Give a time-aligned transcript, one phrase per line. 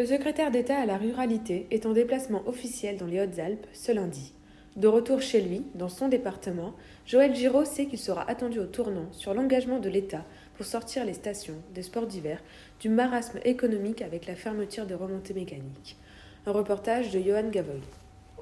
[0.00, 4.32] Le secrétaire d'État à la ruralité est en déplacement officiel dans les Hautes-Alpes ce lundi.
[4.76, 6.72] De retour chez lui, dans son département,
[7.04, 10.24] Joël Giraud sait qu'il sera attendu au tournant sur l'engagement de l'État
[10.56, 12.42] pour sortir les stations des sports d'hiver
[12.80, 15.98] du marasme économique avec la fermeture des remontées mécaniques.
[16.46, 17.82] Un reportage de Johan Gavoy.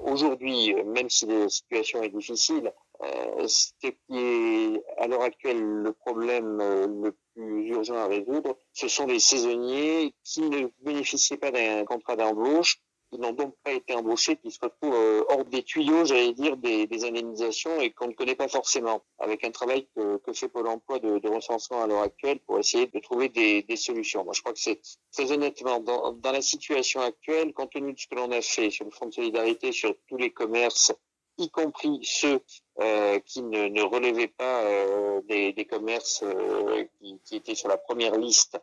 [0.05, 2.71] Aujourd'hui, même si la situation est difficile,
[3.03, 3.47] euh,
[3.81, 9.07] qui est à l'heure actuelle le problème euh, le plus urgent à résoudre, ce sont
[9.07, 14.37] les saisonniers qui ne bénéficiaient pas d'un contrat d'embauche, qui n'ont donc pas été embauchés,
[14.37, 18.13] qui se retrouvent euh, hors des tuyaux, j'allais dire, des, des, indemnisations et qu'on ne
[18.13, 21.87] connaît pas forcément, avec un travail que, que fait Pôle emploi de, de, recensement à
[21.87, 24.25] l'heure actuelle pour essayer de trouver des, des, solutions.
[24.25, 24.81] Moi, je crois que c'est
[25.13, 28.71] très honnêtement, dans, dans la situation actuelle, compte tenu de ce que l'on a fait
[28.71, 30.93] sur le Fonds de solidarité, sur tous les commerces,
[31.39, 32.41] y compris ceux
[32.81, 37.69] euh, qui ne, ne, relevaient pas euh, des, des, commerces euh, qui, qui, étaient sur
[37.69, 38.59] la première liste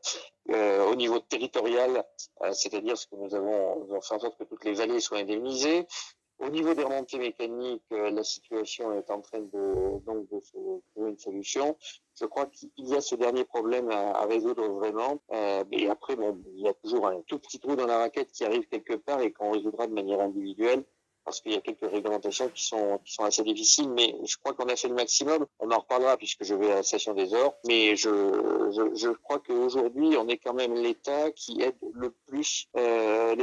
[0.51, 2.05] euh, au niveau territorial,
[2.41, 5.17] euh, c'est-à-dire ce que nous avons, nous fait en sorte que toutes les vallées soient
[5.17, 5.85] indemnisées.
[6.39, 10.57] Au niveau des remontées mécaniques, la situation est en train de donc de se
[10.91, 11.77] trouver une solution.
[12.19, 15.21] Je crois qu'il y a ce dernier problème à, à résoudre vraiment.
[15.71, 18.43] et après, bon, il y a toujours un tout petit trou dans la raquette qui
[18.43, 20.83] arrive quelque part et qu'on résoudra de manière individuelle
[21.25, 24.53] parce qu'il y a quelques réglementations qui sont qui sont assez difficiles, mais je crois
[24.53, 25.45] qu'on a fait le maximum.
[25.59, 28.09] On en reparlera puisque je vais à la station des Ors, mais je
[28.95, 32.84] je, crois qu'aujourd'hui on est quand même l'État qui aide le plus euh,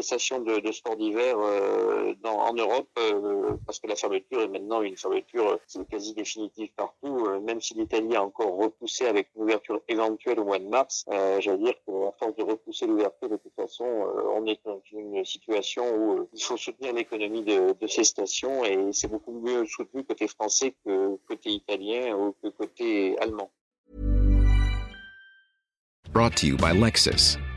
[0.02, 5.58] de, sport d'hiver euh, en Europe, euh, parce que la fermeture est maintenant une fermeture
[5.74, 10.38] est quasi définitive partout, euh, même si l'Italie a encore repoussé avec une ouverture éventuelle
[10.40, 11.04] au mois de mars.
[11.10, 14.80] Euh, J'allais dire qu'à force de repousser l'ouverture, de toute façon, euh, on est dans
[14.92, 19.64] une situation où il faut soutenir l'économie de de ces stations et c'est beaucoup mieux
[19.66, 23.50] soutenu côté français que côté italien ou que côté allemand.
[26.12, 27.38] Brought to you by Lexus.